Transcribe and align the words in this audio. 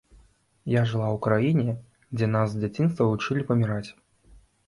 Я 0.73 0.81
жыла 0.91 1.09
ў 1.09 1.17
краіне, 1.25 1.75
дзе 2.15 2.29
нас 2.37 2.47
з 2.55 2.61
дзяцінства 2.63 3.03
вучылі 3.11 3.47
паміраць. 3.51 3.89